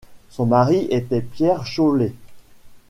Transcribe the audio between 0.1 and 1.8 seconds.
Son mari était Pierre